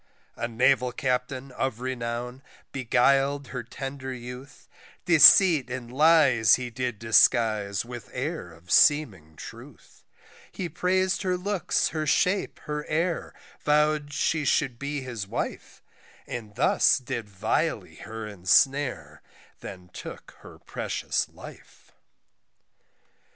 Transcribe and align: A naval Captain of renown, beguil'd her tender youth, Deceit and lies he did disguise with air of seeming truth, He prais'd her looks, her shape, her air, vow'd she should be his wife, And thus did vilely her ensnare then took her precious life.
A 0.35 0.47
naval 0.47 0.91
Captain 0.91 1.51
of 1.51 1.79
renown, 1.79 2.41
beguil'd 2.71 3.49
her 3.49 3.61
tender 3.61 4.11
youth, 4.11 4.67
Deceit 5.05 5.69
and 5.69 5.93
lies 5.93 6.55
he 6.55 6.71
did 6.71 6.97
disguise 6.97 7.85
with 7.85 8.09
air 8.11 8.51
of 8.51 8.71
seeming 8.71 9.35
truth, 9.35 10.03
He 10.51 10.69
prais'd 10.69 11.21
her 11.21 11.37
looks, 11.37 11.89
her 11.89 12.07
shape, 12.07 12.57
her 12.61 12.83
air, 12.87 13.35
vow'd 13.63 14.11
she 14.11 14.43
should 14.43 14.79
be 14.79 15.01
his 15.01 15.27
wife, 15.27 15.83
And 16.25 16.55
thus 16.55 16.97
did 16.97 17.29
vilely 17.29 17.97
her 17.97 18.25
ensnare 18.25 19.21
then 19.59 19.91
took 19.93 20.31
her 20.39 20.57
precious 20.57 21.29
life. 21.29 21.91